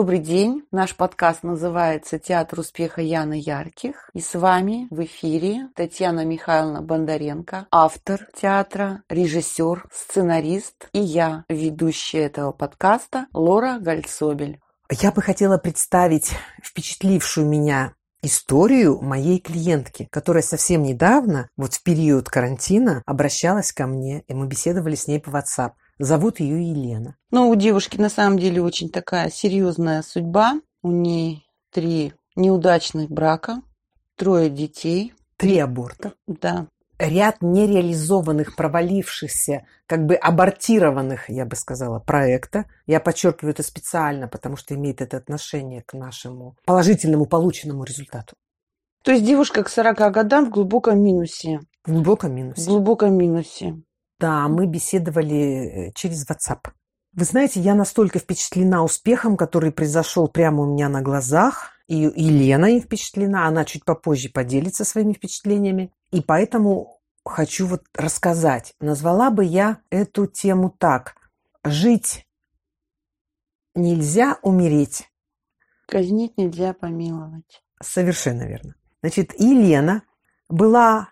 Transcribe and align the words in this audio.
Добрый 0.00 0.18
день. 0.18 0.62
Наш 0.72 0.96
подкаст 0.96 1.42
называется 1.42 2.18
«Театр 2.18 2.60
успеха 2.60 3.02
Яны 3.02 3.34
Ярких». 3.34 4.08
И 4.14 4.20
с 4.20 4.34
вами 4.34 4.86
в 4.88 5.04
эфире 5.04 5.68
Татьяна 5.76 6.24
Михайловна 6.24 6.80
Бондаренко, 6.80 7.66
автор 7.70 8.26
театра, 8.34 9.02
режиссер, 9.10 9.84
сценарист 9.92 10.88
и 10.94 11.00
я, 11.00 11.44
ведущая 11.50 12.20
этого 12.20 12.52
подкаста 12.52 13.26
Лора 13.34 13.78
Гальцобель. 13.78 14.58
Я 14.90 15.12
бы 15.12 15.20
хотела 15.20 15.58
представить 15.58 16.32
впечатлившую 16.64 17.46
меня 17.46 17.92
историю 18.22 19.00
моей 19.02 19.38
клиентки, 19.38 20.08
которая 20.10 20.42
совсем 20.42 20.82
недавно, 20.82 21.48
вот 21.58 21.74
в 21.74 21.82
период 21.82 22.30
карантина, 22.30 23.02
обращалась 23.04 23.72
ко 23.72 23.86
мне, 23.86 24.22
и 24.28 24.34
мы 24.34 24.46
беседовали 24.46 24.94
с 24.94 25.06
ней 25.06 25.20
по 25.20 25.28
WhatsApp. 25.28 25.72
Зовут 26.00 26.40
ее 26.40 26.70
Елена. 26.70 27.14
Ну, 27.30 27.50
у 27.50 27.54
девушки 27.54 27.98
на 27.98 28.08
самом 28.08 28.38
деле 28.38 28.62
очень 28.62 28.88
такая 28.88 29.28
серьезная 29.28 30.00
судьба. 30.00 30.54
У 30.82 30.90
ней 30.90 31.46
три 31.70 32.14
неудачных 32.36 33.10
брака, 33.10 33.60
трое 34.16 34.48
детей. 34.48 35.12
Три 35.36 35.58
аборта. 35.58 36.14
Да. 36.26 36.68
Ряд 36.98 37.42
нереализованных, 37.42 38.56
провалившихся, 38.56 39.66
как 39.86 40.06
бы 40.06 40.14
абортированных, 40.14 41.28
я 41.28 41.44
бы 41.44 41.54
сказала, 41.54 41.98
проекта. 41.98 42.64
Я 42.86 42.98
подчеркиваю 42.98 43.52
это 43.52 43.62
специально, 43.62 44.26
потому 44.26 44.56
что 44.56 44.74
имеет 44.74 45.02
это 45.02 45.18
отношение 45.18 45.82
к 45.82 45.92
нашему 45.92 46.56
положительному 46.64 47.26
полученному 47.26 47.84
результату. 47.84 48.36
То 49.04 49.12
есть 49.12 49.26
девушка 49.26 49.62
к 49.64 49.68
40 49.68 50.12
годам 50.12 50.46
в 50.46 50.50
глубоком 50.50 51.02
минусе. 51.02 51.60
В 51.84 51.92
глубоком 51.92 52.34
минусе. 52.34 52.62
В 52.62 52.66
глубоком 52.68 53.18
минусе. 53.18 53.82
Да, 54.20 54.48
мы 54.48 54.66
беседовали 54.66 55.88
э, 55.88 55.92
через 55.94 56.28
WhatsApp. 56.28 56.68
Вы 57.14 57.24
знаете, 57.24 57.58
я 57.58 57.74
настолько 57.74 58.18
впечатлена 58.18 58.84
успехом, 58.84 59.38
который 59.38 59.72
произошел 59.72 60.28
прямо 60.28 60.62
у 60.62 60.66
меня 60.66 60.90
на 60.90 61.00
глазах. 61.00 61.70
И 61.88 61.96
Елена 61.96 62.66
им 62.66 62.82
впечатлена, 62.82 63.46
она 63.46 63.64
чуть 63.64 63.84
попозже 63.84 64.28
поделится 64.28 64.84
своими 64.84 65.14
впечатлениями. 65.14 65.90
И 66.12 66.20
поэтому 66.20 67.00
хочу 67.24 67.66
вот 67.66 67.84
рассказать. 67.94 68.74
Назвала 68.78 69.30
бы 69.30 69.42
я 69.42 69.80
эту 69.88 70.26
тему 70.26 70.68
так. 70.68 71.16
Жить 71.64 72.26
нельзя, 73.74 74.38
умереть. 74.42 75.10
Казнить 75.86 76.36
нельзя, 76.36 76.74
помиловать. 76.74 77.64
Совершенно 77.82 78.42
верно. 78.42 78.74
Значит, 79.02 79.32
Елена 79.40 80.02
была 80.50 81.08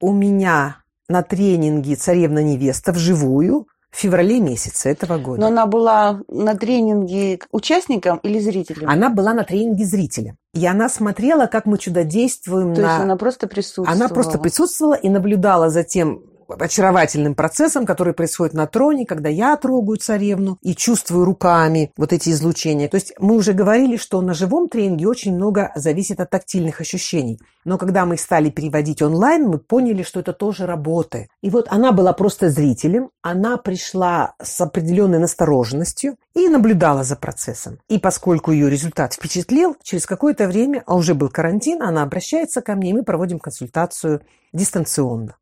у 0.00 0.12
меня 0.12 0.85
на 1.08 1.22
тренинге 1.22 1.96
«Царевна-невеста» 1.96 2.92
вживую 2.92 3.68
в 3.90 3.98
феврале 3.98 4.40
месяце 4.40 4.90
этого 4.90 5.18
года. 5.18 5.40
Но 5.40 5.46
она 5.46 5.66
была 5.66 6.20
на 6.28 6.54
тренинге 6.54 7.38
участником 7.50 8.18
или 8.18 8.38
зрителем? 8.38 8.90
Она 8.90 9.08
была 9.08 9.32
на 9.32 9.44
тренинге 9.44 9.84
зрителем. 9.84 10.36
И 10.52 10.66
она 10.66 10.88
смотрела, 10.88 11.46
как 11.46 11.64
мы 11.66 11.78
чудодействуем. 11.78 12.74
То 12.74 12.82
на... 12.82 12.86
есть 12.88 13.00
она 13.00 13.16
просто 13.16 13.46
присутствовала? 13.46 13.92
Она 13.92 14.08
просто 14.08 14.38
присутствовала 14.38 14.94
и 14.94 15.08
наблюдала 15.08 15.70
за 15.70 15.82
тем, 15.82 16.22
очаровательным 16.48 17.34
процессом, 17.34 17.86
который 17.86 18.14
происходит 18.14 18.54
на 18.54 18.66
троне, 18.66 19.06
когда 19.06 19.28
я 19.28 19.56
трогаю 19.56 19.98
царевну 19.98 20.58
и 20.62 20.74
чувствую 20.74 21.24
руками 21.24 21.92
вот 21.96 22.12
эти 22.12 22.30
излучения. 22.30 22.88
То 22.88 22.96
есть 22.96 23.12
мы 23.18 23.34
уже 23.34 23.52
говорили, 23.52 23.96
что 23.96 24.20
на 24.20 24.34
живом 24.34 24.68
тренинге 24.68 25.08
очень 25.08 25.34
много 25.34 25.72
зависит 25.74 26.20
от 26.20 26.30
тактильных 26.30 26.80
ощущений. 26.80 27.40
Но 27.64 27.78
когда 27.78 28.06
мы 28.06 28.16
стали 28.16 28.50
переводить 28.50 29.02
онлайн, 29.02 29.48
мы 29.48 29.58
поняли, 29.58 30.02
что 30.02 30.20
это 30.20 30.32
тоже 30.32 30.66
работает. 30.66 31.28
И 31.42 31.50
вот 31.50 31.66
она 31.68 31.92
была 31.92 32.12
просто 32.12 32.48
зрителем, 32.48 33.10
она 33.22 33.56
пришла 33.56 34.34
с 34.40 34.60
определенной 34.60 35.18
настороженностью 35.18 36.16
и 36.34 36.48
наблюдала 36.48 37.02
за 37.02 37.16
процессом. 37.16 37.78
И 37.88 37.98
поскольку 37.98 38.52
ее 38.52 38.70
результат 38.70 39.14
впечатлил, 39.14 39.76
через 39.82 40.06
какое-то 40.06 40.46
время, 40.46 40.82
а 40.86 40.94
уже 40.94 41.14
был 41.14 41.28
карантин, 41.28 41.82
она 41.82 42.02
обращается 42.02 42.62
ко 42.62 42.74
мне, 42.74 42.90
и 42.90 42.92
мы 42.92 43.02
проводим 43.02 43.38
консультацию 43.38 44.20
дистанционно. 44.52 45.36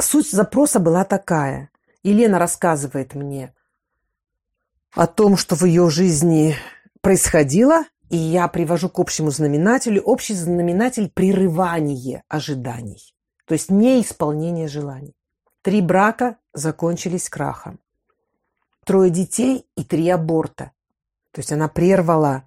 Суть 0.00 0.30
запроса 0.30 0.80
была 0.80 1.04
такая. 1.04 1.70
Елена 2.02 2.38
рассказывает 2.38 3.14
мне 3.14 3.54
о 4.94 5.06
том, 5.06 5.36
что 5.36 5.54
в 5.56 5.64
ее 5.64 5.88
жизни 5.90 6.56
происходило, 7.00 7.84
и 8.10 8.16
я 8.16 8.48
привожу 8.48 8.88
к 8.88 8.98
общему 8.98 9.30
знаменателю. 9.30 10.02
Общий 10.02 10.34
знаменатель– 10.34 11.10
прерывание 11.14 12.24
ожиданий, 12.28 13.14
то 13.46 13.54
есть 13.54 13.70
неисполнение 13.70 14.68
желаний. 14.68 15.14
Три 15.62 15.80
брака 15.80 16.36
закончились 16.52 17.28
крахом. 17.28 17.78
Трое 18.84 19.10
детей 19.10 19.64
и 19.76 19.84
три 19.84 20.08
аборта. 20.08 20.72
То 21.30 21.38
есть 21.38 21.52
она 21.52 21.68
прервала 21.68 22.44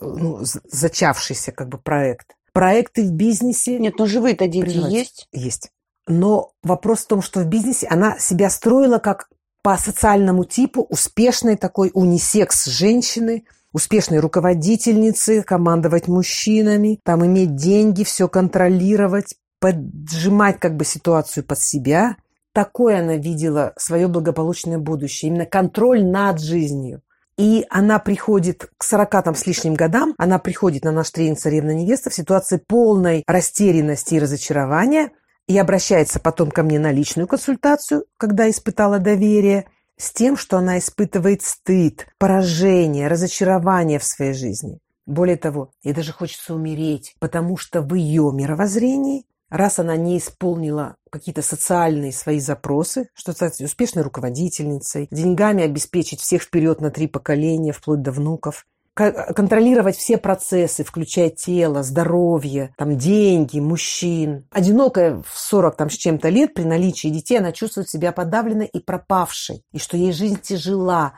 ну, 0.00 0.38
зачавшийся 0.42 1.52
как 1.52 1.68
бы 1.68 1.78
проект. 1.78 2.36
Проекты 2.52 3.02
в 3.02 3.12
бизнесе... 3.12 3.78
Нет, 3.78 3.98
но 3.98 4.06
живые-то 4.06 4.46
дети 4.48 4.76
есть? 4.76 5.28
Есть. 5.32 5.72
Но 6.08 6.52
вопрос 6.62 7.00
в 7.00 7.06
том, 7.06 7.22
что 7.22 7.40
в 7.40 7.46
бизнесе 7.46 7.86
она 7.86 8.18
себя 8.18 8.50
строила 8.50 8.98
как 8.98 9.28
по 9.62 9.76
социальному 9.76 10.44
типу 10.44 10.86
успешной 10.88 11.56
такой 11.56 11.90
унисекс 11.92 12.66
женщины, 12.66 13.44
успешной 13.72 14.20
руководительницы, 14.20 15.42
командовать 15.42 16.08
мужчинами, 16.08 17.00
там 17.04 17.24
иметь 17.26 17.54
деньги, 17.54 18.04
все 18.04 18.28
контролировать, 18.28 19.34
поджимать 19.60 20.58
как 20.58 20.76
бы 20.76 20.84
ситуацию 20.84 21.44
под 21.44 21.60
себя. 21.60 22.16
Такое 22.54 23.00
она 23.00 23.16
видела 23.16 23.74
свое 23.76 24.08
благополучное 24.08 24.78
будущее, 24.78 25.30
именно 25.30 25.44
контроль 25.44 26.02
над 26.02 26.40
жизнью. 26.40 27.02
И 27.36 27.66
она 27.68 27.98
приходит 27.98 28.68
к 28.78 28.82
40 28.82 29.10
там 29.22 29.34
с 29.34 29.46
лишним 29.46 29.74
годам, 29.74 30.14
она 30.18 30.38
приходит 30.38 30.84
на 30.84 30.90
наш 30.90 31.10
тренинг 31.10 31.38
«Царевна-невеста» 31.38 32.10
в 32.10 32.14
ситуации 32.14 32.56
полной 32.56 33.22
растерянности 33.26 34.14
и 34.14 34.18
разочарования– 34.18 35.10
и 35.48 35.56
обращается 35.56 36.20
потом 36.20 36.50
ко 36.50 36.62
мне 36.62 36.78
на 36.78 36.92
личную 36.92 37.26
консультацию, 37.26 38.04
когда 38.18 38.48
испытала 38.48 38.98
доверие, 38.98 39.64
с 39.96 40.12
тем, 40.12 40.36
что 40.36 40.58
она 40.58 40.78
испытывает 40.78 41.42
стыд, 41.42 42.06
поражение, 42.18 43.08
разочарование 43.08 43.98
в 43.98 44.04
своей 44.04 44.34
жизни. 44.34 44.78
Более 45.06 45.36
того, 45.36 45.72
ей 45.82 45.94
даже 45.94 46.12
хочется 46.12 46.54
умереть, 46.54 47.16
потому 47.18 47.56
что 47.56 47.80
в 47.80 47.94
ее 47.94 48.30
мировоззрении, 48.32 49.24
раз 49.48 49.78
она 49.78 49.96
не 49.96 50.18
исполнила 50.18 50.96
какие-то 51.10 51.40
социальные 51.40 52.12
свои 52.12 52.38
запросы, 52.38 53.08
что 53.14 53.32
стать 53.32 53.60
успешной 53.62 54.04
руководительницей, 54.04 55.08
деньгами 55.10 55.64
обеспечить 55.64 56.20
всех 56.20 56.42
вперед 56.42 56.82
на 56.82 56.90
три 56.90 57.08
поколения, 57.08 57.72
вплоть 57.72 58.02
до 58.02 58.12
внуков– 58.12 58.66
контролировать 58.98 59.96
все 59.96 60.18
процессы, 60.18 60.82
включая 60.82 61.30
тело, 61.30 61.82
здоровье, 61.84 62.74
там, 62.76 62.98
деньги, 62.98 63.60
мужчин. 63.60 64.46
Одинокая 64.50 65.22
в 65.22 65.38
40 65.38 65.76
там, 65.76 65.90
с 65.90 65.94
чем-то 65.94 66.28
лет 66.28 66.54
при 66.54 66.64
наличии 66.64 67.08
детей, 67.08 67.38
она 67.38 67.52
чувствует 67.52 67.88
себя 67.88 68.10
подавленной 68.10 68.66
и 68.66 68.80
пропавшей, 68.80 69.64
и 69.72 69.78
что 69.78 69.96
ей 69.96 70.12
жизнь 70.12 70.40
тяжела, 70.40 71.14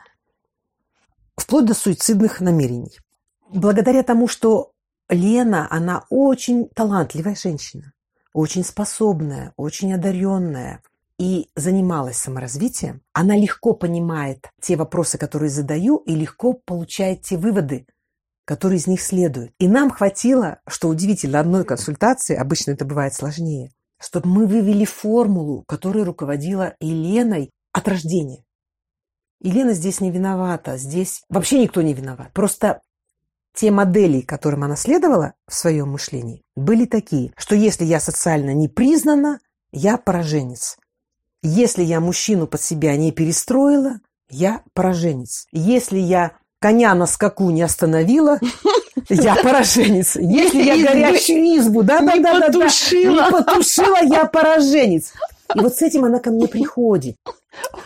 вплоть 1.35 1.65
до 1.65 1.73
суицидных 1.73 2.39
намерений. 2.39 2.99
Благодаря 3.49 4.03
тому, 4.03 4.27
что 4.27 4.73
Лена, 5.09 5.67
она 5.69 6.05
очень 6.09 6.69
талантливая 6.69 7.35
женщина, 7.35 7.93
очень 8.33 8.63
способная, 8.63 9.53
очень 9.57 9.93
одаренная, 9.93 10.81
и 11.21 11.51
занималась 11.55 12.17
саморазвитием, 12.17 13.03
она 13.13 13.37
легко 13.37 13.75
понимает 13.75 14.49
те 14.59 14.75
вопросы, 14.75 15.19
которые 15.19 15.51
задаю, 15.51 15.97
и 15.97 16.15
легко 16.15 16.53
получает 16.53 17.21
те 17.21 17.37
выводы, 17.37 17.85
которые 18.43 18.79
из 18.79 18.87
них 18.87 18.99
следуют. 19.01 19.51
И 19.59 19.67
нам 19.67 19.91
хватило, 19.91 20.61
что 20.67 20.87
удивительно, 20.87 21.39
одной 21.39 21.63
консультации, 21.63 22.35
обычно 22.35 22.71
это 22.71 22.85
бывает 22.85 23.13
сложнее, 23.13 23.69
чтобы 23.99 24.29
мы 24.29 24.47
вывели 24.47 24.83
формулу, 24.83 25.63
которая 25.67 26.05
руководила 26.05 26.73
Еленой 26.79 27.51
от 27.71 27.87
рождения. 27.87 28.43
Елена 29.41 29.73
здесь 29.73 30.01
не 30.01 30.09
виновата, 30.09 30.77
здесь 30.77 31.21
вообще 31.29 31.61
никто 31.61 31.83
не 31.83 31.93
виноват. 31.93 32.33
Просто 32.33 32.81
те 33.53 33.69
модели, 33.69 34.21
которым 34.21 34.63
она 34.63 34.75
следовала 34.75 35.33
в 35.47 35.53
своем 35.53 35.89
мышлении, 35.89 36.41
были 36.55 36.85
такие, 36.85 37.31
что 37.37 37.53
если 37.53 37.85
я 37.85 37.99
социально 37.99 38.55
не 38.55 38.67
признана, 38.67 39.39
я 39.71 39.99
пораженец. 39.99 40.77
Если 41.43 41.83
я 41.83 41.99
мужчину 41.99 42.47
под 42.47 42.61
себя 42.61 42.95
не 42.95 43.11
перестроила, 43.11 43.99
я 44.29 44.61
пораженец. 44.73 45.47
Если 45.51 45.97
я 45.97 46.33
коня 46.59 46.93
на 46.93 47.07
скаку 47.07 47.49
не 47.49 47.63
остановила, 47.63 48.39
я 49.09 49.35
пораженец. 49.35 50.15
Если 50.15 50.61
я 50.61 50.77
горячую 50.77 51.57
избу, 51.57 51.83
да, 51.83 52.01
да, 52.01 52.15
да, 52.17 52.39
да, 52.39 52.47
потушила. 52.47 53.97
я 54.03 54.25
пораженец. 54.25 55.13
И 55.55 55.59
вот 55.59 55.75
с 55.75 55.81
этим 55.81 56.05
она 56.05 56.19
ко 56.19 56.29
мне 56.31 56.47
приходит. 56.47 57.17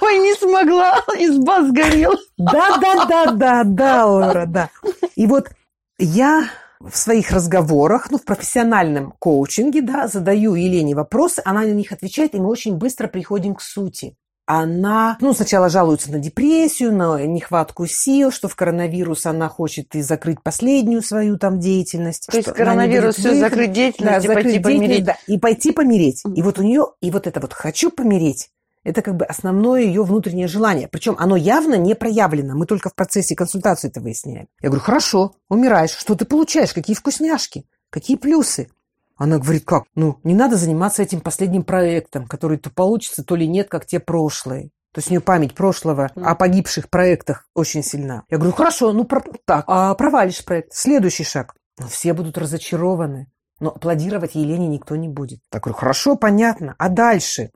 Ой, 0.02 0.20
не 0.20 0.34
смогла, 0.36 1.00
изба 1.18 1.64
сгорела. 1.64 2.18
Да, 2.38 2.78
да, 2.78 3.06
да, 3.06 3.32
да, 3.32 3.64
да, 3.64 4.06
Лора, 4.06 4.46
да. 4.46 4.70
И 5.16 5.26
вот 5.26 5.50
я 5.98 6.50
в 6.90 6.96
своих 6.98 7.32
разговорах, 7.32 8.12
ну, 8.12 8.18
в 8.18 8.24
профессиональном 8.24 9.14
коучинге, 9.20 9.82
да, 9.82 10.08
задаю 10.08 10.56
Елене 10.56 10.96
вопросы, 10.96 11.42
она 11.46 11.62
на 11.62 11.72
них 11.72 11.92
отвечает, 11.92 12.36
и 12.36 12.40
мы 12.40 12.48
очень 12.50 12.76
быстро 12.76 13.08
приходим 13.08 13.56
к 13.56 13.62
сути. 13.62 14.16
она, 14.48 15.18
ну, 15.22 15.34
сначала 15.34 15.70
жалуется 15.70 16.12
на 16.12 16.20
депрессию, 16.20 16.94
на 16.94 17.26
нехватку 17.26 17.88
сил, 17.88 18.32
что 18.32 18.48
в 18.48 18.56
коронавирус 18.56 19.26
она 19.26 19.50
хочет 19.50 19.96
и 19.96 20.02
закрыть 20.02 20.42
последнюю 20.44 21.02
свою 21.02 21.38
там 21.38 21.60
деятельность. 21.60 22.28
То 22.30 22.38
есть 22.38 22.52
коронавирус 22.52 23.16
все 23.16 23.34
закрыть 23.36 23.72
деятельность 23.72 24.28
да, 24.28 24.34
и 24.34 24.36
пойти 24.36 24.60
помереть. 24.60 25.04
Да, 25.04 25.18
и 25.28 25.40
пойти 25.40 25.72
помереть. 25.72 26.24
И 26.36 26.42
вот 26.42 26.60
у 26.60 26.64
нее, 26.64 26.86
и 27.02 27.10
вот 27.10 27.26
это 27.26 27.40
вот 27.40 27.54
«хочу 27.54 27.90
помереть», 27.90 28.50
это 28.86 29.02
как 29.02 29.16
бы 29.18 29.26
основное 29.26 29.82
ее 29.82 30.04
внутреннее 30.04 30.48
желание. 30.48 30.88
Причем 30.88 31.16
оно 31.18 31.36
явно 31.36 31.76
не 31.76 31.96
проявлено. 31.96 32.56
Мы 32.56 32.68
только 32.68 32.90
в 32.90 32.96
процессе 32.96 33.36
консультации 33.36 33.90
это 33.90 34.00
выясняем. 34.00 34.48
Я 34.62 34.70
говорю, 34.70 34.86
хорошо, 34.86 35.34
умираешь. 35.50 35.90
Что 35.90 36.16
ты 36.16 36.24
получаешь? 36.24 36.74
Какие 36.74 36.96
вкусняшки? 36.96 37.66
Какие 37.90 38.16
плюсы? 38.16 38.70
Она 39.18 39.40
говорит, 39.40 39.66
как? 39.66 39.86
Ну, 39.96 40.20
не 40.24 40.36
надо 40.36 40.56
заниматься 40.56 41.02
этим 41.02 41.22
последним 41.22 41.64
проектом, 41.64 42.28
который 42.28 42.58
то 42.58 42.70
получится, 42.70 43.24
то 43.24 43.36
ли 43.36 43.48
нет, 43.48 43.70
как 43.70 43.86
те 43.86 44.00
прошлые. 44.00 44.70
То 44.94 45.00
есть 45.00 45.10
у 45.10 45.12
нее 45.12 45.22
память 45.22 45.56
прошлого 45.56 46.12
о 46.16 46.36
погибших 46.36 46.90
проектах 46.90 47.48
очень 47.54 47.84
сильна. 47.84 48.24
Я 48.30 48.38
говорю, 48.38 48.54
хорошо, 48.54 48.94
ну 48.94 49.04
про... 49.04 49.22
так, 49.46 49.66
а 49.68 49.94
провалишь 49.96 50.46
проект. 50.46 50.74
Следующий 50.74 51.24
шаг. 51.24 51.56
Ну, 51.80 51.88
все 51.88 52.14
будут 52.14 52.38
разочарованы. 52.38 53.28
Но 53.60 53.70
аплодировать 53.70 54.36
Елене 54.36 54.68
никто 54.68 54.96
не 54.96 55.08
будет. 55.08 55.40
Так 55.50 55.64
говорю, 55.64 55.78
хорошо, 55.78 56.16
понятно. 56.16 56.76
А 56.78 56.90
дальше? 56.90 57.50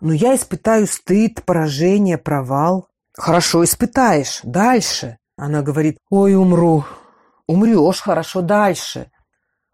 Ну, 0.00 0.12
я 0.12 0.34
испытаю 0.34 0.86
стыд, 0.86 1.42
поражение, 1.44 2.18
провал. 2.18 2.88
Хорошо, 3.14 3.64
испытаешь. 3.64 4.40
Дальше. 4.42 5.18
Она 5.36 5.62
говорит, 5.62 5.98
ой, 6.10 6.34
умру. 6.34 6.84
Умрешь, 7.46 8.00
хорошо, 8.00 8.42
дальше. 8.42 9.10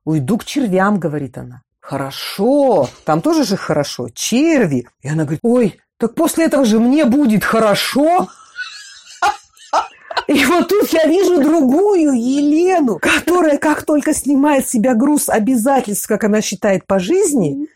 Уйду 0.04 0.38
к 0.38 0.44
червям, 0.44 0.98
говорит 0.98 1.38
она. 1.38 1.62
Хорошо, 1.80 2.88
там 3.04 3.20
тоже 3.20 3.44
же 3.44 3.56
хорошо, 3.56 4.08
черви. 4.14 4.86
И 5.00 5.08
она 5.08 5.24
говорит, 5.24 5.40
ой, 5.42 5.80
так 5.96 6.14
после 6.14 6.44
этого 6.46 6.64
же 6.64 6.78
мне 6.78 7.04
будет 7.04 7.44
хорошо. 7.44 8.28
И 10.28 10.44
вот 10.44 10.68
тут 10.68 10.88
я 10.90 11.06
вижу 11.06 11.42
другую 11.42 12.12
Елену, 12.12 12.98
которая 13.00 13.58
как 13.58 13.84
только 13.84 14.14
снимает 14.14 14.66
с 14.66 14.70
себя 14.70 14.94
груз 14.94 15.28
обязательств, 15.28 16.06
как 16.06 16.22
она 16.24 16.40
считает 16.40 16.86
по 16.86 17.00
жизни, 17.00 17.68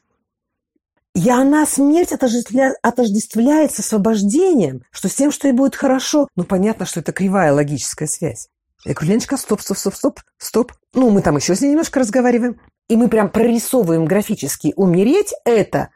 и 1.17 1.31
она 1.31 1.65
смерть 1.65 2.13
отождествля... 2.13 2.75
с 2.83 3.79
освобождением, 3.79 4.83
что 4.91 5.09
с 5.09 5.15
тем, 5.15 5.33
что 5.33 5.49
ей 5.49 5.55
будет 5.55 5.75
хорошо. 5.75 6.29
Ну, 6.37 6.45
понятно, 6.45 6.85
что 6.85 7.01
это 7.01 7.13
кривая 7.13 7.55
логическая 7.55 8.07
связь. 8.07 8.49
Я 8.85 8.93
говорю, 8.93 9.13
Леночка, 9.13 9.39
стоп, 9.39 9.63
стоп, 9.63 9.79
стоп, 9.79 9.95
стоп, 9.95 10.21
стоп. 10.37 10.73
Ну, 10.93 11.09
мы 11.09 11.23
там 11.23 11.37
еще 11.37 11.55
с 11.55 11.63
ней 11.63 11.71
немножко 11.71 12.01
разговариваем. 12.01 12.61
И 12.89 12.97
мы 12.97 13.09
прям 13.09 13.31
прорисовываем 13.31 14.05
графически. 14.05 14.75
Умереть– 14.77 15.33
это 15.47 15.89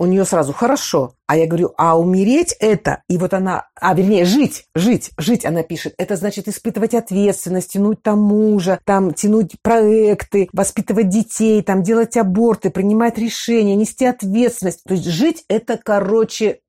у 0.00 0.06
нее 0.06 0.24
сразу 0.24 0.54
хорошо. 0.54 1.12
А 1.26 1.36
я 1.36 1.46
говорю, 1.46 1.74
а 1.76 1.98
умереть 1.98 2.56
это, 2.58 3.02
и 3.06 3.18
вот 3.18 3.34
она, 3.34 3.68
а 3.78 3.94
вернее, 3.94 4.24
жить, 4.24 4.64
жить, 4.74 5.10
жить, 5.18 5.44
она 5.44 5.62
пишет, 5.62 5.94
это 5.98 6.16
значит 6.16 6.48
испытывать 6.48 6.94
ответственность, 6.94 7.72
тянуть 7.72 8.02
там 8.02 8.18
мужа, 8.18 8.80
там 8.86 9.12
тянуть 9.12 9.56
проекты, 9.62 10.48
воспитывать 10.54 11.10
детей, 11.10 11.62
там 11.62 11.82
делать 11.82 12.16
аборты, 12.16 12.70
принимать 12.70 13.18
решения, 13.18 13.76
нести 13.76 14.06
ответственность. 14.06 14.82
То 14.84 14.94
есть 14.94 15.06
жить 15.06 15.44
это, 15.48 15.76
короче, 15.76 16.60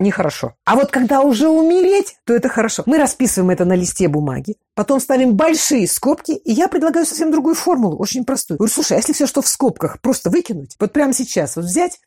нехорошо. 0.00 0.54
А 0.64 0.74
вот 0.74 0.90
когда 0.90 1.20
уже 1.20 1.48
умереть, 1.48 2.16
то 2.24 2.34
это 2.34 2.48
хорошо. 2.48 2.82
Мы 2.86 2.98
расписываем 2.98 3.50
это 3.50 3.64
на 3.64 3.74
листе 3.74 4.08
бумаги, 4.08 4.56
потом 4.74 4.98
ставим 4.98 5.34
большие 5.34 5.86
скобки, 5.86 6.32
и 6.32 6.52
я 6.52 6.66
предлагаю 6.68 7.06
совсем 7.06 7.30
другую 7.30 7.54
формулу, 7.54 7.96
очень 7.98 8.24
простую. 8.24 8.58
Говорю, 8.58 8.72
слушай, 8.72 8.94
а 8.94 8.96
если 8.96 9.12
все, 9.12 9.26
что 9.26 9.42
в 9.42 9.48
скобках, 9.48 10.00
просто 10.00 10.30
выкинуть, 10.30 10.76
вот 10.80 10.92
прямо 10.92 11.12
сейчас 11.12 11.54
вот 11.54 11.64
взять 11.64 12.00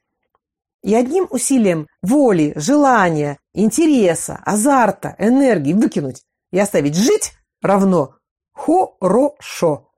и 0.83 0.95
одним 0.95 1.27
усилием 1.29 1.87
воли, 2.01 2.53
желания, 2.55 3.37
интереса, 3.53 4.39
азарта, 4.45 5.15
энергии 5.19 5.73
выкинуть 5.73 6.23
и 6.51 6.59
оставить 6.59 6.95
жить 6.95 7.33
равно 7.61 8.15
хорошо. 8.53 9.89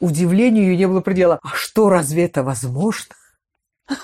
Удивлению 0.00 0.64
ее 0.64 0.76
не 0.76 0.86
было 0.86 1.00
предела. 1.00 1.38
А 1.42 1.48
что, 1.54 1.88
разве 1.88 2.24
это 2.24 2.42
возможно? 2.42 3.14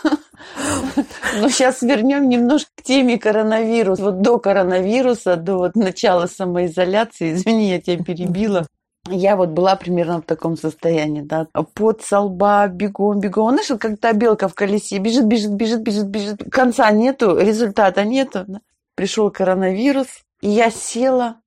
Ну, 1.38 1.48
сейчас 1.48 1.80
вернем 1.82 2.28
немножко 2.28 2.70
к 2.76 2.82
теме 2.82 3.18
коронавируса. 3.18 4.02
Вот 4.02 4.20
до 4.20 4.38
коронавируса, 4.38 5.36
до 5.36 5.56
вот 5.56 5.76
начала 5.76 6.26
самоизоляции, 6.26 7.32
извини, 7.32 7.70
я 7.70 7.80
тебя 7.80 8.04
перебила. 8.04 8.66
Я 9.08 9.34
вот 9.34 9.48
была 9.48 9.74
примерно 9.74 10.22
в 10.22 10.24
таком 10.24 10.56
состоянии, 10.56 11.22
да, 11.22 11.48
под 11.74 12.02
солба, 12.02 12.68
бегом, 12.68 13.18
бегом. 13.18 13.50
Знаешь, 13.50 13.80
как 13.80 13.98
та 13.98 14.12
белка 14.12 14.46
в 14.46 14.54
колесе, 14.54 14.98
бежит, 14.98 15.24
бежит, 15.24 15.50
бежит, 15.52 15.80
бежит, 15.80 16.06
бежит. 16.06 16.44
Конца 16.52 16.88
нету, 16.92 17.36
результата 17.36 18.04
нету. 18.04 18.46
Пришел 18.94 19.30
коронавирус, 19.32 20.06
и 20.40 20.50
я 20.50 20.70
села 20.70 21.40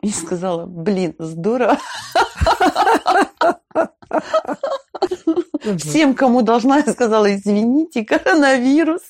и 0.00 0.08
сказала, 0.08 0.64
блин, 0.64 1.14
здорово. 1.18 1.76
Всем, 5.78 6.14
кому 6.14 6.40
должна, 6.40 6.78
я 6.78 6.92
сказала, 6.92 7.34
извините, 7.34 8.06
коронавирус. 8.06 9.02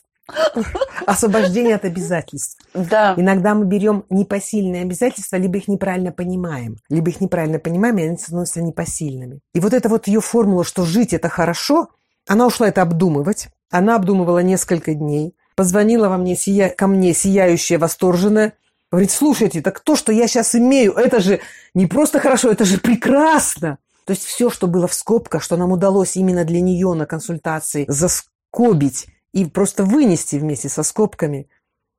Освобождение 1.07 1.75
от 1.75 1.85
обязательств. 1.85 2.59
Да. 2.75 3.15
Иногда 3.17 3.55
мы 3.55 3.65
берем 3.65 4.05
непосильные 4.09 4.83
обязательства, 4.83 5.37
либо 5.37 5.59
их 5.59 5.69
неправильно 5.69 6.13
понимаем, 6.13 6.77
либо 6.89 7.11
их 7.11 7.21
неправильно 7.21 7.59
понимаем, 7.59 7.99
и 7.99 8.03
они 8.03 8.17
становятся 8.17 8.63
непосильными. 8.63 9.41
И 9.55 9.61
вот 9.61 9.75
эта 9.75 9.89
вот 9.89 10.07
ее 10.07 10.21
формула, 10.21 10.65
что 10.65 10.85
жить– 10.85 11.13
это 11.15 11.29
хорошо, 11.29 11.89
она 12.27 12.47
ушла 12.47 12.69
это 12.69 12.83
обдумывать. 12.83 13.49
Она 13.71 13.97
обдумывала 13.97 14.41
несколько 14.41 14.95
дней. 14.95 15.35
Позвонила 15.57 16.09
во 16.09 16.17
мне, 16.17 16.37
сия, 16.37 16.69
ко 16.69 16.87
мне 16.87 17.15
сияющая, 17.15 17.79
восторженная. 17.79 18.55
Говорит, 18.91 19.11
слушайте, 19.11 19.63
так 19.63 19.81
то, 19.81 19.97
что 19.97 20.13
я 20.13 20.29
сейчас 20.29 20.55
имею, 20.55 20.93
это 20.93 21.21
же 21.21 21.41
не 21.75 21.87
просто 21.87 22.21
хорошо, 22.21 22.51
это 22.51 22.65
же 22.65 22.79
прекрасно. 22.79 23.79
То 24.05 24.13
есть 24.13 24.25
все, 24.25 24.51
что 24.51 24.67
было 24.67 24.87
в 24.87 24.95
скобках, 24.95 25.43
что 25.43 25.57
нам 25.57 25.73
удалось 25.73 26.17
именно 26.17 26.45
для 26.45 26.61
нее 26.61 26.93
на 26.93 27.07
консультации 27.07 27.87
заскобить 27.89 29.07
и 29.32 29.44
просто 29.44 29.84
вынести 29.84 30.37
вместе 30.37 30.69
со 30.69 30.82
скобками. 30.82 31.49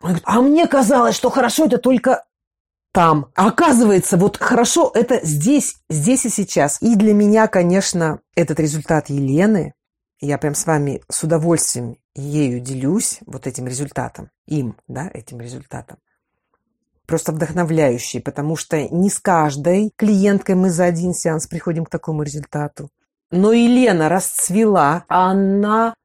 Он 0.01 0.09
говорит, 0.09 0.23
а 0.25 0.41
мне 0.41 0.67
казалось, 0.67 1.15
что 1.15 1.29
хорошо 1.29 1.65
это 1.65 1.77
только 1.77 2.25
там. 2.91 3.31
А 3.35 3.47
оказывается, 3.47 4.17
вот 4.17 4.37
хорошо 4.37 4.91
это 4.93 5.19
здесь, 5.23 5.77
здесь 5.89 6.25
и 6.25 6.29
сейчас. 6.29 6.81
И 6.81 6.95
для 6.95 7.13
меня, 7.13 7.47
конечно, 7.47 8.19
этот 8.35 8.59
результат 8.59 9.09
Елены, 9.09 9.73
я 10.19 10.37
прям 10.37 10.55
с 10.55 10.65
вами 10.65 11.01
с 11.09 11.23
удовольствием 11.23 11.97
ею 12.15 12.59
делюсь, 12.59 13.19
вот 13.25 13.47
этим 13.47 13.67
результатом, 13.67 14.29
им, 14.45 14.77
да, 14.87 15.09
этим 15.13 15.41
результатом. 15.41 15.97
Просто 17.05 17.31
вдохновляющий, 17.31 18.21
потому 18.21 18.55
что 18.55 18.81
не 18.81 19.09
с 19.09 19.19
каждой 19.19 19.91
клиенткой 19.97 20.55
мы 20.55 20.69
за 20.69 20.85
один 20.85 21.13
сеанс 21.13 21.47
приходим 21.47 21.85
к 21.85 21.89
такому 21.89 22.23
результату. 22.23 22.89
Но 23.31 23.51
Елена 23.51 24.07
расцвела, 24.09 25.03
она 25.07 25.95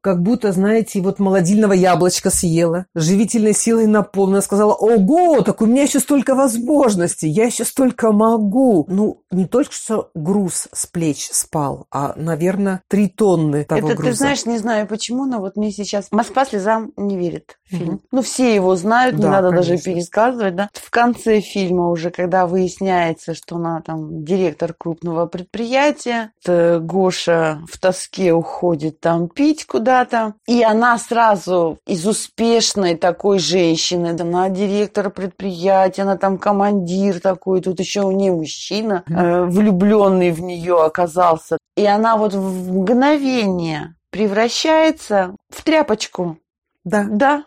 как 0.00 0.22
будто, 0.22 0.52
знаете, 0.52 1.00
вот 1.00 1.18
молодильного 1.18 1.72
яблочка 1.72 2.30
съела, 2.30 2.86
живительной 2.94 3.54
силой 3.54 3.86
наполнена, 3.86 4.40
сказала, 4.40 4.74
ого, 4.74 5.42
так 5.42 5.60
у 5.60 5.66
меня 5.66 5.82
еще 5.82 6.00
столько 6.00 6.34
возможностей, 6.34 7.28
я 7.28 7.46
еще 7.46 7.64
столько 7.64 8.12
могу. 8.12 8.86
Ну, 8.88 9.22
не 9.30 9.46
только 9.46 9.72
что 9.72 10.10
груз 10.14 10.68
с 10.72 10.86
плеч 10.86 11.28
спал, 11.30 11.86
а, 11.90 12.14
наверное, 12.16 12.82
три 12.88 13.08
тонны 13.08 13.64
того 13.64 13.88
Это 13.88 13.96
груза. 13.96 14.10
ты 14.10 14.16
знаешь, 14.16 14.46
не 14.46 14.58
знаю 14.58 14.86
почему, 14.86 15.26
но 15.26 15.40
вот 15.40 15.56
мне 15.56 15.70
сейчас 15.72 16.08
Москва 16.10 16.44
слезам 16.44 16.92
не 16.96 17.16
верит 17.16 17.57
фильм. 17.68 17.94
Угу. 17.94 18.00
Ну, 18.12 18.22
все 18.22 18.54
его 18.54 18.76
знают, 18.76 19.16
да, 19.16 19.22
не 19.22 19.28
надо 19.30 19.50
конечно. 19.50 19.72
даже 19.72 19.82
пересказывать, 19.82 20.56
да. 20.56 20.68
В 20.72 20.90
конце 20.90 21.40
фильма 21.40 21.90
уже, 21.90 22.10
когда 22.10 22.46
выясняется, 22.46 23.34
что 23.34 23.56
она 23.56 23.80
там 23.80 24.24
директор 24.24 24.74
крупного 24.74 25.26
предприятия, 25.26 26.30
Гоша 26.46 27.60
в 27.70 27.78
тоске 27.78 28.32
уходит 28.32 29.00
там 29.00 29.28
пить 29.28 29.66
куда-то, 29.66 30.34
и 30.46 30.62
она 30.62 30.98
сразу 30.98 31.78
из 31.86 32.06
успешной 32.06 32.96
такой 32.96 33.38
женщины, 33.38 34.16
она 34.18 34.48
директор 34.48 35.10
предприятия, 35.10 36.02
она 36.02 36.16
там 36.16 36.38
командир 36.38 37.20
такой, 37.20 37.60
тут 37.60 37.80
еще 37.80 38.02
у 38.02 38.10
нее 38.10 38.32
мужчина, 38.32 39.04
э, 39.08 39.44
влюбленный 39.44 40.30
в 40.30 40.40
нее 40.40 40.82
оказался, 40.82 41.58
и 41.76 41.84
она 41.84 42.16
вот 42.16 42.34
в 42.34 42.72
мгновение 42.72 43.94
превращается 44.10 45.36
в 45.50 45.62
тряпочку. 45.62 46.38
Да. 46.84 47.06
Да, 47.08 47.44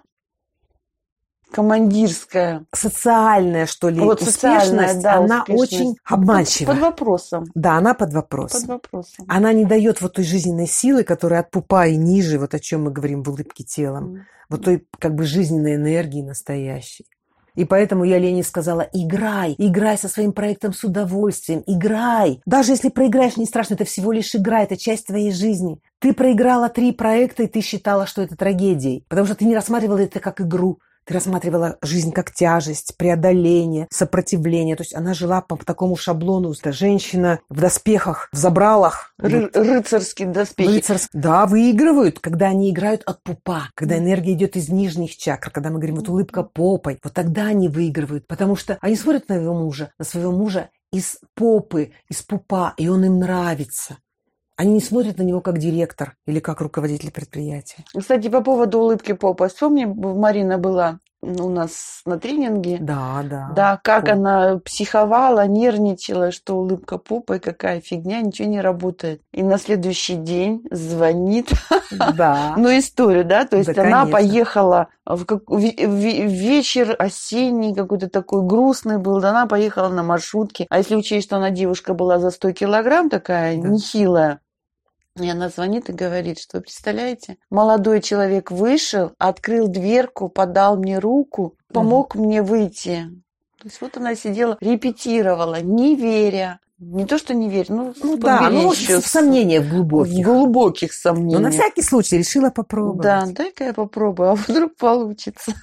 командирская. 1.52 2.66
Социальная, 2.74 3.66
что 3.66 3.90
ли, 3.90 4.00
вот 4.00 4.22
успешность, 4.22 5.02
да, 5.02 5.16
она 5.16 5.42
успешность. 5.42 5.74
очень 5.74 5.96
обманчива. 6.06 6.68
Под, 6.68 6.76
под 6.76 6.84
вопросом. 6.84 7.46
Да, 7.54 7.78
она 7.78 7.94
под 7.94 8.14
вопросом. 8.14 8.62
Под 8.62 8.70
вопросом. 8.70 9.26
Она 9.28 9.54
не 9.54 9.66
дает 9.66 10.02
вот 10.02 10.14
той 10.14 10.26
жизненной 10.26 10.68
силы, 10.68 11.04
которая 11.04 11.42
от 11.42 11.52
пупа 11.52 11.88
и 11.88 11.96
ниже, 11.96 12.40
вот 12.40 12.54
о 12.54 12.60
чем 12.60 12.84
мы 12.86 12.92
говорим 12.92 13.24
в 13.24 13.30
улыбке 13.30 13.64
телом, 13.64 14.16
mm. 14.16 14.20
вот 14.50 14.64
той 14.64 14.88
как 15.00 15.16
бы 15.16 15.24
жизненной 15.24 15.76
энергии 15.76 16.22
настоящей. 16.22 17.06
И 17.56 17.66
поэтому 17.66 18.06
я 18.06 18.18
Лене 18.18 18.44
сказала, 18.44 18.88
играй, 18.94 19.56
играй 19.58 19.98
со 19.98 20.08
своим 20.08 20.32
проектом 20.32 20.74
с 20.74 20.84
удовольствием, 20.84 21.64
играй. 21.68 22.42
Даже 22.46 22.72
если 22.72 22.90
проиграешь, 22.90 23.38
не 23.38 23.46
страшно, 23.46 23.74
это 23.74 23.84
всего 23.84 24.12
лишь 24.12 24.34
игра, 24.36 24.64
это 24.64 24.78
часть 24.78 25.08
твоей 25.08 25.32
жизни. 25.32 25.80
Ты 26.00 26.14
проиграла 26.14 26.70
три 26.70 26.94
проекта, 26.94 27.44
и 27.44 27.48
ты 27.48 27.62
считала, 27.62 28.06
что 28.06 28.22
это 28.22 28.38
трагедией, 28.38 29.06
потому 29.10 29.28
что 29.28 29.36
ты 29.36 29.46
не 29.46 29.56
рассматривала 29.56 30.00
это 30.00 30.20
как 30.20 30.40
игру. 30.40 30.80
Ты 31.06 31.14
рассматривала 31.14 31.78
жизнь 31.82 32.12
как 32.12 32.32
тяжесть, 32.32 32.96
преодоление, 32.98 33.88
сопротивление. 33.92 34.76
То 34.76 34.84
есть 34.84 34.96
она 34.96 35.14
жила 35.14 35.42
по 35.42 35.58
такому 35.58 35.96
шаблону. 35.96 36.54
Женщина 36.64 37.40
в 37.50 37.60
доспехах, 37.60 38.30
в 38.32 38.38
забралах. 38.38 39.14
Ры- 39.20 39.50
рыцарские 39.54 40.30
доспехи. 40.30 40.70
Рыцарск... 40.70 41.10
Да, 41.14 41.46
выигрывают, 41.46 42.20
когда 42.20 42.48
они 42.48 42.72
играют 42.72 43.04
от 43.06 43.24
пупа, 43.24 43.70
когда 43.76 43.98
энергия 43.98 44.34
идет 44.34 44.56
из 44.56 44.70
нижних 44.70 45.18
чакр, 45.18 45.50
когда 45.50 45.70
мы 45.70 45.78
говорим, 45.78 45.96
вот 45.96 46.10
улыбка 46.10 46.44
попой. 46.44 47.00
Вот 47.04 47.14
тогда 47.14 47.48
они 47.48 47.68
выигрывают, 47.68 48.28
потому 48.28 48.56
что 48.56 48.78
они 48.82 48.96
смотрят 48.96 49.28
на 49.30 49.36
своего 49.36 49.54
мужа, 49.54 49.92
на 49.98 50.06
своего 50.06 50.32
мужа 50.32 50.70
из 50.92 51.20
попы, 51.36 51.94
из 52.10 52.22
пупа, 52.22 52.74
и 52.78 52.88
он 52.88 53.06
им 53.06 53.20
нравится. 53.20 53.98
Они 54.62 54.74
не 54.74 54.80
смотрят 54.80 55.18
на 55.18 55.24
него 55.24 55.42
как 55.42 55.58
директор 55.58 56.16
или 56.28 56.40
как 56.40 56.62
руководитель 56.62 57.12
предприятия. 57.12 57.84
Кстати, 57.98 58.28
по 58.28 58.42
поводу 58.42 58.78
улыбки 58.78 59.14
попа. 59.14 59.48
Вспомни, 59.48 59.86
Марина 59.86 60.60
была 60.60 61.00
у 61.24 61.50
нас 61.50 62.02
на 62.06 62.20
тренинге. 62.20 62.78
Да, 62.80 63.24
да. 63.28 63.52
Да, 63.56 63.80
как 63.84 64.06
Поп. 64.06 64.14
она 64.14 64.60
психовала, 64.60 65.48
нервничала, 65.48 66.32
что 66.32 66.58
улыбка 66.58 67.00
попа 67.00 67.38
и 67.38 67.40
какая 67.40 67.82
фигня, 67.82 68.22
ничего 68.22 68.48
не 68.48 68.62
работает. 68.62 69.24
И 69.32 69.42
на 69.42 69.58
следующий 69.58 70.16
день 70.16 70.64
звонит. 70.70 71.50
Да. 72.16 72.54
ну, 72.58 72.70
историю, 72.78 73.26
да, 73.26 73.46
то 73.46 73.58
есть 73.58 73.74
да, 73.74 73.82
она 73.82 74.02
конечно. 74.02 74.12
поехала 74.12 74.88
в, 75.08 75.26
как, 75.26 75.50
в, 75.50 75.58
в, 75.58 75.96
вечер 75.96 76.96
осенний 77.00 77.74
какой-то 77.74 78.10
такой 78.10 78.46
грустный 78.46 79.00
был, 79.00 79.20
да, 79.22 79.32
она 79.32 79.48
поехала 79.48 79.90
на 79.90 80.04
маршрутке. 80.04 80.68
А 80.70 80.78
если 80.78 80.96
учесть, 80.96 81.26
что 81.26 81.38
она 81.38 81.50
девушка 81.50 81.96
была 81.96 82.20
за 82.20 82.30
100 82.30 82.52
килограмм 82.52 83.10
такая, 83.10 83.60
да. 83.60 83.68
нехилая, 83.68 84.40
и 85.20 85.30
она 85.30 85.50
звонит 85.50 85.90
и 85.90 85.94
говорит, 85.94 86.40
что 86.40 86.58
вы 86.58 86.64
представляете, 86.64 87.38
молодой 87.50 88.02
человек 88.02 88.52
вышел, 88.52 89.12
открыл 89.18 89.68
дверку, 89.68 90.30
подал 90.30 90.78
мне 90.78 91.00
руку, 91.00 91.58
помог 91.74 92.16
mm 92.16 92.20
мне 92.22 92.42
выйти. 92.42 93.08
То 93.62 93.68
есть 93.68 93.80
вот 93.80 93.96
она 93.96 94.16
сидела, 94.16 94.58
репетировала, 94.60 95.62
не 95.62 95.96
веря, 95.96 96.60
не 96.80 97.06
то, 97.06 97.20
что 97.20 97.36
не 97.36 97.48
верю, 97.48 97.68
ну, 97.70 97.94
ну 98.02 98.18
да, 98.18 98.50
ну, 98.50 98.72
в 98.72 98.76
сомнениях 98.76 99.68
глубоких. 99.68 100.26
глубоких 100.26 100.94
сомнениях. 100.94 101.40
Но 101.40 101.50
на 101.50 101.52
всякий 101.52 101.84
случай 101.84 102.18
решила 102.18 102.50
попробовать. 102.50 103.04
Да, 103.04 103.24
дай-ка 103.28 103.66
я 103.66 103.74
попробую, 103.74 104.32
а 104.32 104.36
вдруг 104.36 104.76
получится. 104.78 105.54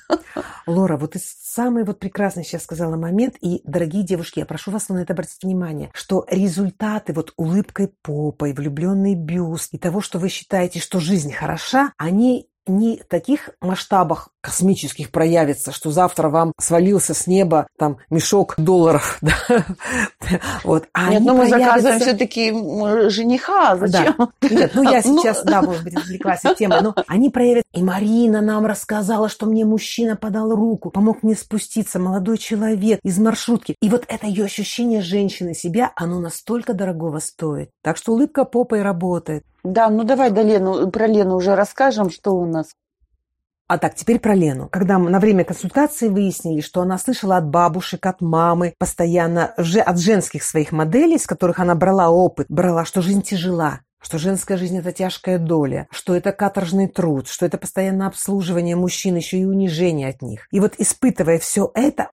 Лора, 0.69 0.97
вот 0.97 1.15
ты 1.15 1.21
самый 1.21 1.83
вот 1.83 1.99
прекрасный 1.99 2.45
сейчас 2.45 2.63
сказала 2.63 2.97
момент, 2.97 3.35
и, 3.41 3.63
дорогие 3.65 4.05
девушки, 4.05 4.39
я 4.39 4.47
прошу 4.47 4.71
вас 4.71 4.89
на 4.91 4.99
это 4.99 5.13
обратить 5.13 5.43
внимание, 5.43 5.91
что 5.93 6.25
результаты 6.31 7.13
вот 7.13 7.33
улыбкой 7.37 7.93
попой, 8.03 8.53
влюбленный 8.53 9.17
бюст 9.17 9.75
и 9.75 9.79
того, 9.79 10.01
что 10.01 10.21
вы 10.21 10.29
считаете, 10.29 10.79
что 10.79 11.01
жизнь 11.01 11.33
хороша, 11.33 11.93
они 11.97 12.49
не 12.69 12.97
таких 13.09 13.51
масштабах 13.61 14.31
космических 14.41 15.11
проявится, 15.11 15.73
что 15.73 15.91
завтра 15.91 16.29
вам 16.29 16.53
свалился 16.59 17.13
с 17.13 17.27
неба 17.27 17.67
там 17.77 17.99
мешок 18.11 18.55
долларов. 18.57 19.21
Да? 20.21 20.45
Вот. 20.65 20.89
А 20.93 21.11
Нет, 21.11 21.23
но 21.23 21.33
ну, 21.33 21.43
мы 21.43 21.49
проявятся... 21.49 21.81
заказываем 21.83 22.01
все-таки 22.01 23.09
жениха. 23.09 23.77
Зачем? 23.77 24.15
Да. 24.19 24.49
Нет, 24.49 24.73
ну 24.75 24.83
я 24.83 25.03
сейчас, 25.03 25.43
да, 25.43 25.63
может 25.63 25.85
быть, 25.85 25.97
отвлеклась 25.97 26.45
от 26.45 26.59
темы, 26.59 26.81
но 26.83 26.95
они 27.07 27.31
проявят. 27.31 27.65
И 27.73 27.83
Марина 27.83 28.41
нам 28.41 28.67
рассказала, 28.67 29.29
что 29.29 29.47
мне 29.47 29.65
мужчина 29.65 30.17
подал 30.17 30.55
руку, 30.55 30.91
помог 30.91 31.23
мне 31.23 31.35
спуститься, 31.35 31.99
молодой 31.99 32.39
человек 32.39 33.01
из 33.03 33.19
маршрутки. 33.19 33.77
И 33.81 33.89
вот 33.89 34.05
это 34.09 34.27
ее 34.27 34.45
ощущение 34.45 35.03
женщины 35.03 35.55
себя, 35.55 35.93
оно 35.97 36.21
настолько 36.21 36.75
дорогого 36.75 37.19
стоит. 37.19 37.71
Так 37.83 37.97
что 37.97 38.13
улыбка 38.13 38.45
попой 38.45 38.83
работает. 38.83 39.45
Да, 39.65 39.91
ну 39.91 40.05
давай 40.05 40.31
до 40.31 40.43
Лену, 40.43 40.91
про 40.91 41.07
Лену 41.07 41.37
уже 41.37 41.55
расскажем, 41.55 42.11
что 42.11 42.33
у 42.33 42.47
нас. 42.47 42.69
А 43.69 43.77
так, 43.77 43.95
теперь 43.95 44.19
про 44.19 44.35
Лену. 44.35 44.69
Когда 44.71 44.99
мы 44.99 45.11
на 45.11 45.21
время 45.21 45.45
консультации 45.45 46.09
выяснили, 46.09 46.63
что 46.63 46.81
она 46.81 46.97
слышала 46.97 47.37
от 47.37 47.47
бабушек, 47.49 48.07
от 48.07 48.23
мамы, 48.23 48.75
постоянно 48.79 49.53
от 49.57 49.99
женских 49.99 50.43
своих 50.43 50.73
моделей, 50.73 51.19
с 51.19 51.27
которых 51.27 51.59
она 51.59 51.75
брала 51.75 52.09
опыт, 52.09 52.47
брала, 52.49 52.87
что 52.87 53.03
жизнь 53.03 53.21
тяжела, 53.21 53.81
что 54.01 54.17
женская 54.17 54.57
жизнь– 54.57 54.79
это 54.79 54.93
тяжкая 54.93 55.39
доля, 55.39 55.87
что 55.91 56.15
это 56.15 56.33
каторжный 56.33 56.89
труд, 56.89 57.29
что 57.29 57.45
это 57.45 57.59
постоянное 57.59 58.07
обслуживание 58.07 58.75
мужчин, 58.75 59.17
еще 59.17 59.37
и 59.37 59.45
унижение 59.45 60.09
от 60.09 60.23
них. 60.23 60.47
И 60.51 60.61
вот 60.61 60.75
испытывая 60.79 61.39
все 61.39 61.71
это, 61.75 62.11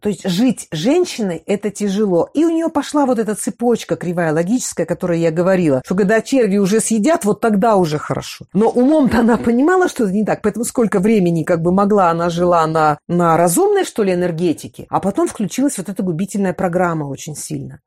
то 0.00 0.08
есть 0.08 0.28
жить 0.28 0.68
женщиной– 0.70 1.42
это 1.46 1.70
тяжело. 1.70 2.28
И 2.34 2.44
у 2.44 2.50
нее 2.50 2.68
пошла 2.68 3.06
вот 3.06 3.18
эта 3.18 3.34
цепочка 3.34 3.96
кривая 3.96 4.32
логическая, 4.32 4.86
о 4.86 4.88
которой 4.88 5.20
я 5.20 5.30
говорила, 5.30 5.82
что 5.84 5.94
когда 5.94 6.20
черви 6.20 6.58
уже 6.58 6.80
съедят, 6.80 7.24
вот 7.24 7.40
тогда 7.40 7.76
уже 7.76 7.98
хорошо. 7.98 8.46
Но 8.52 8.68
умом-то 8.68 9.20
она 9.20 9.36
понимала, 9.36 9.88
что 9.88 10.04
это 10.04 10.12
не 10.12 10.24
так. 10.24 10.42
Поэтому 10.42 10.64
сколько 10.64 11.00
времени 11.00 11.42
как 11.42 11.62
бы 11.62 11.72
могла, 11.72 12.10
она 12.10 12.30
жила 12.30 12.66
на, 12.66 12.98
на 13.08 13.36
разумной, 13.36 13.84
что 13.84 14.02
ли, 14.02 14.14
энергетике. 14.14 14.86
А 14.88 15.00
потом 15.00 15.28
включилась 15.28 15.78
вот 15.78 15.88
эта 15.88 16.02
губительная 16.02 16.52
программа 16.52 17.04
очень 17.04 17.34
сильно. 17.34 17.80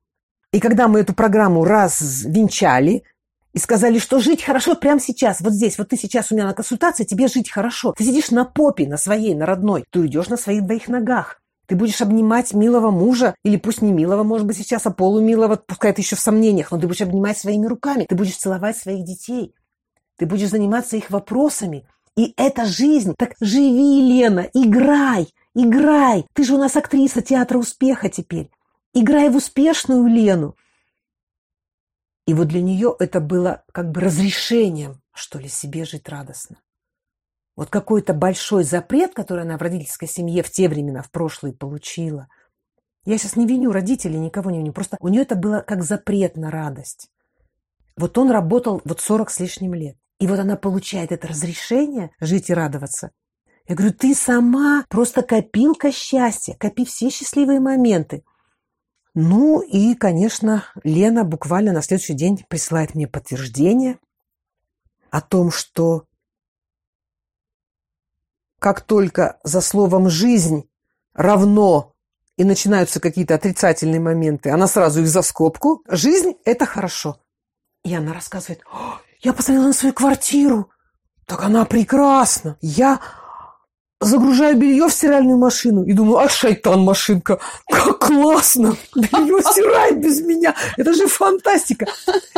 И 0.52 0.60
когда 0.60 0.88
мы 0.88 1.00
эту 1.00 1.14
программу 1.14 1.64
развенчали, 1.64 3.04
и 3.54 3.60
сказали, 3.60 4.00
что 4.00 4.20
жить 4.20 4.44
хорошо 4.44 4.76
прямо 4.76 5.00
сейчас, 5.00 5.42
вот 5.42 5.54
здесь, 5.54 5.78
вот 5.78 5.90
ты 5.90 5.98
сейчас 5.98 6.32
у 6.32 6.36
меня 6.36 6.48
на 6.48 6.54
консультации, 6.54 7.04
тебе 7.04 7.28
жить 7.28 7.52
хорошо. 7.52 7.94
Ты 7.98 8.06
сидишь 8.06 8.32
на 8.32 8.46
попе, 8.46 8.88
на 8.88 8.98
своей, 8.98 9.36
на 9.36 9.46
родной, 9.46 9.84
ты 9.90 10.00
уйдешь 10.00 10.30
на 10.30 10.38
своих 10.38 10.66
двоих 10.66 10.88
ногах. 10.88 11.41
Ты 11.72 11.78
будешь 11.78 12.02
обнимать 12.02 12.54
милого 12.54 12.92
мужа, 12.92 13.34
или 13.46 13.56
пусть 13.56 13.82
не 13.82 13.94
милого, 13.94 14.24
может 14.24 14.46
быть, 14.46 14.58
сейчас, 14.58 14.86
а 14.86 14.92
полумилого, 14.92 15.56
пускай 15.56 15.92
это 15.92 16.02
еще 16.02 16.18
в 16.18 16.20
сомнениях, 16.20 16.70
но 16.70 16.78
ты 16.78 16.86
будешь 16.86 17.00
обнимать 17.00 17.38
своими 17.38 17.66
руками, 17.66 18.04
ты 18.04 18.14
будешь 18.14 18.36
целовать 18.36 18.76
своих 18.76 19.06
детей, 19.06 19.56
ты 20.18 20.26
будешь 20.26 20.50
заниматься 20.50 20.98
их 20.98 21.10
вопросами. 21.10 21.88
И 22.18 22.34
это 22.36 22.66
жизнь. 22.66 23.16
Так 23.18 23.36
живи, 23.40 24.02
Лена, 24.02 24.50
играй, 24.54 25.30
играй. 25.56 26.26
Ты 26.34 26.44
же 26.44 26.56
у 26.56 26.58
нас 26.58 26.76
актриса 26.76 27.22
театра 27.22 27.58
успеха 27.58 28.10
теперь. 28.10 28.52
Играй 28.94 29.30
в 29.30 29.38
успешную 29.38 30.06
Лену. 30.08 30.58
И 32.28 32.34
вот 32.34 32.50
для 32.50 32.62
нее 32.62 32.94
это 33.00 33.22
было 33.22 33.64
как 33.72 33.92
бы 33.92 34.02
разрешением, 34.02 35.02
что 35.14 35.40
ли, 35.40 35.48
себе 35.48 35.86
жить 35.86 36.10
радостно. 36.10 36.58
Вот 37.56 37.70
какой-то 37.70 38.14
большой 38.14 38.64
запрет, 38.64 39.14
который 39.14 39.44
она 39.44 39.58
в 39.58 39.62
родительской 39.62 40.08
семье 40.08 40.42
в 40.44 40.50
те 40.50 40.70
времена, 40.70 41.02
в 41.02 41.12
прошлые, 41.12 41.54
получила. 41.54 42.28
Я 43.06 43.18
сейчас 43.18 43.36
не 43.36 43.46
виню 43.46 43.72
родителей, 43.72 44.20
никого 44.20 44.52
не 44.52 44.60
виню. 44.60 44.74
Просто 44.74 44.98
у 45.00 45.08
нее 45.08 45.24
это 45.24 45.36
было 45.36 45.64
как 45.66 45.84
запрет 45.84 46.38
на 46.38 46.52
радость. 46.52 47.10
Вот 47.98 48.18
он 48.18 48.32
работал 48.32 48.82
вот 48.86 49.02
40 49.02 49.30
с 49.30 49.40
лишним 49.40 49.74
лет. 49.74 49.98
И 50.20 50.28
вот 50.28 50.40
она 50.40 50.56
получает 50.56 51.12
это 51.12 51.28
разрешение 51.28 52.12
жить 52.20 52.50
и 52.50 52.54
радоваться. 52.54 53.12
Я 53.68 53.76
говорю, 53.76 53.94
ты 53.94 54.14
сама 54.14 54.86
просто 54.90 55.24
копилка 55.24 55.92
счастья, 55.92 56.56
копи 56.60 56.86
все 56.86 57.10
счастливые 57.10 57.60
моменты. 57.60 58.24
Ну 59.14 59.62
и, 59.62 59.94
конечно, 59.96 60.64
Лена 60.84 61.24
буквально 61.24 61.74
на 61.74 61.82
следующий 61.82 62.14
день 62.14 62.46
присылает 62.48 62.96
мне 62.96 63.08
подтверждение 63.08 63.98
о 65.10 65.22
том, 65.22 65.52
что 65.52 66.06
как 68.62 68.82
только 68.82 69.40
за 69.44 69.60
словом 69.60 70.08
«жизнь» 70.08 70.70
равно 71.16 71.94
и 72.38 72.44
начинаются 72.44 73.00
какие-то 73.00 73.34
отрицательные 73.34 74.00
моменты, 74.00 74.52
она 74.52 74.68
сразу 74.68 75.02
их 75.02 75.08
за 75.08 75.24
скобку. 75.24 75.84
Жизнь– 75.88 76.36
это 76.46 76.68
хорошо. 76.68 77.18
И 77.84 77.96
она 77.96 78.14
рассказывает, 78.14 78.62
я 79.22 79.34
посмотрела 79.34 79.66
на 79.66 79.74
свою 79.74 79.96
квартиру, 79.96 80.70
так 81.26 81.44
она 81.44 81.66
прекрасна. 81.66 82.56
Я 82.62 83.00
загружаю 84.00 84.56
белье 84.56 84.90
в 84.90 84.94
стиральную 84.94 85.40
машину 85.40 85.84
и 85.84 85.94
думаю, 85.94 86.20
а 86.20 86.30
шайтан 86.30 86.82
машинка, 86.82 87.40
как 87.68 87.98
классно, 87.98 88.76
белье 88.96 89.42
стирает 89.42 90.00
без 90.00 90.22
меня, 90.22 90.56
это 90.78 90.94
же 90.94 91.08
фантастика. 91.08 91.88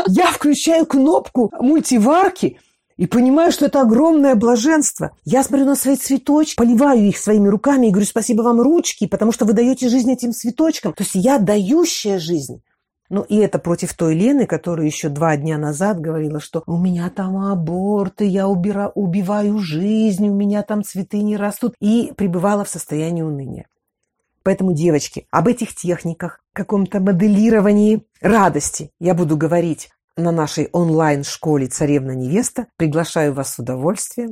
Я 0.07 0.31
включаю 0.31 0.85
кнопку 0.85 1.51
мультиварки– 1.59 2.61
и 2.97 3.07
понимаю, 3.07 3.51
что 3.51 3.65
это 3.65 3.81
огромное 3.81 4.35
блаженство. 4.35 5.11
Я 5.25 5.43
смотрю 5.43 5.65
на 5.65 5.75
свои 5.75 5.95
цветочки, 5.95 6.55
поливаю 6.55 7.07
их 7.07 7.17
своими 7.17 7.47
руками 7.47 7.87
и 7.87 7.89
говорю 7.89 8.05
спасибо 8.05 8.41
вам, 8.41 8.61
ручки, 8.61 9.07
потому 9.07 9.31
что 9.31 9.45
вы 9.45 9.53
даете 9.53 9.89
жизнь 9.89 10.11
этим 10.11 10.31
цветочкам. 10.31 10.93
То 10.93 11.03
есть 11.03 11.15
я 11.15 11.39
дающая 11.39 12.19
жизнь. 12.19 12.61
Ну, 13.09 13.21
и 13.21 13.35
это 13.37 13.59
против 13.59 13.93
той 13.93 14.15
Лены, 14.15 14.45
которая 14.45 14.87
еще 14.87 15.09
два 15.09 15.35
дня 15.37 15.57
назад 15.57 15.99
говорила, 15.99 16.39
что 16.39 16.63
у 16.65 16.77
меня 16.77 17.09
там 17.09 17.37
аборты, 17.37 18.25
я 18.25 18.47
убира, 18.47 18.91
убиваю 18.95 19.59
жизнь, 19.59 20.27
у 20.29 20.33
меня 20.33 20.63
там 20.63 20.83
цветы 20.83 21.21
не 21.21 21.37
растут. 21.37 21.75
И 21.79 22.11
пребывала 22.15 22.63
в 22.63 22.69
состоянии 22.69 23.21
уныния. 23.21 23.67
Поэтому, 24.41 24.73
девочки, 24.73 25.27
об 25.31 25.47
этих 25.47 25.75
техниках, 25.75 26.39
каком-то 26.53 26.99
моделировании 26.99 28.05
радости 28.21 28.91
я 28.99 29.13
буду 29.13 29.35
говорить 29.35 29.89
на 30.15 30.31
нашей 30.31 30.69
онлайн-школе 30.71 31.67
«Царевна-невеста». 31.67 32.67
Приглашаю 32.77 33.33
вас 33.33 33.55
с 33.55 33.59
удовольствием. 33.59 34.31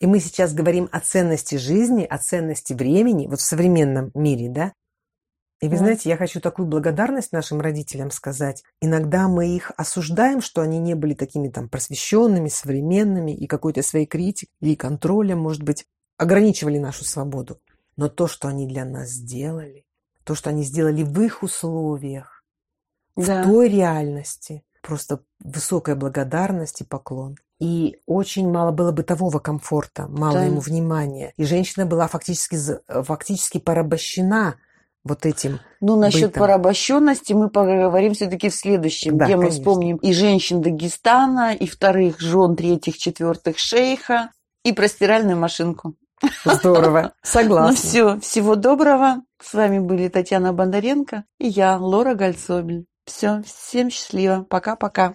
И 0.00 0.06
мы 0.06 0.20
сейчас 0.20 0.52
говорим 0.52 0.88
о 0.92 1.00
ценности 1.00 1.54
жизни, 1.54 2.04
о 2.04 2.18
ценности 2.18 2.72
времени, 2.72 3.26
вот 3.26 3.40
в 3.40 3.44
современном 3.44 4.10
мире, 4.14 4.50
да? 4.50 4.72
И 5.60 5.68
вы 5.68 5.78
знаете, 5.78 6.10
я 6.10 6.18
хочу 6.18 6.40
такую 6.40 6.66
благодарность 6.66 7.32
нашим 7.32 7.60
родителям 7.60 8.10
сказать. 8.10 8.62
Иногда 8.82 9.28
мы 9.28 9.56
их 9.56 9.72
осуждаем, 9.78 10.42
что 10.42 10.60
они 10.60 10.78
не 10.78 10.94
были 10.94 11.14
такими 11.14 11.48
там 11.48 11.70
просвещенными, 11.70 12.48
современными 12.48 13.30
и 13.30 13.46
какой-то 13.46 13.82
своей 13.82 14.04
критикой 14.04 14.52
или 14.60 14.74
контролем, 14.74 15.38
может 15.38 15.62
быть. 15.62 15.86
ограничивали 16.18 16.78
нашу 16.78 17.04
свободу. 17.04 17.60
Но 17.96 18.08
то, 18.08 18.26
что 18.26 18.48
они 18.48 18.66
для 18.66 18.84
нас 18.84 19.08
сделали, 19.10 19.86
то, 20.24 20.34
что 20.34 20.50
они 20.50 20.64
сделали 20.64 21.02
в 21.02 21.18
их 21.22 21.42
условиях, 21.42 22.44
да. 23.16 23.42
в 23.42 23.44
той 23.44 23.68
реальности, 23.68 24.64
просто 24.86 25.20
высокая 25.42 25.96
благодарность 25.96 26.82
и 26.82 26.84
поклон. 26.84 27.36
И 27.60 27.96
очень 28.06 28.50
мало 28.50 28.72
было 28.72 28.92
бытового 28.92 29.38
комфорта, 29.38 30.06
мало 30.08 30.34
да. 30.34 30.44
ему 30.44 30.60
внимания. 30.60 31.32
И 31.36 31.44
женщина 31.44 31.86
была 31.86 32.06
фактически, 32.06 32.58
фактически 32.86 33.58
порабощена 33.58 34.56
вот 35.04 35.26
этим. 35.26 35.60
Ну, 35.80 35.96
насчет 35.96 36.30
бытом. 36.30 36.40
порабощенности 36.40 37.32
мы 37.32 37.48
поговорим 37.48 38.14
все-таки 38.14 38.48
в 38.48 38.54
следующем, 38.54 39.16
да, 39.18 39.26
где 39.26 39.36
мы 39.36 39.50
вспомним 39.50 39.96
и 39.96 40.12
женщин 40.12 40.62
Дагестана, 40.62 41.54
и 41.54 41.66
вторых 41.66 42.20
жен, 42.20 42.56
третьих, 42.56 42.98
четвертых 42.98 43.58
шейха, 43.58 44.30
и 44.64 44.72
про 44.72 44.88
стиральную 44.88 45.38
машинку. 45.38 45.94
Здорово, 46.44 47.12
согласна. 47.22 47.70
Ну 47.70 47.76
все, 47.76 48.20
всего 48.20 48.56
доброго. 48.56 49.22
С 49.42 49.52
вами 49.52 49.78
были 49.78 50.08
Татьяна 50.08 50.52
Бондаренко 50.52 51.24
и 51.38 51.48
я, 51.48 51.76
Лора 51.76 52.14
Гальцобель. 52.14 52.86
Все, 53.06 53.42
всем 53.42 53.90
счастливо. 53.90 54.44
Пока-пока. 54.48 55.12